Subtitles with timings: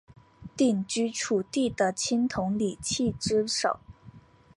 [0.57, 3.81] 鼎居楚地的青铜礼器之首。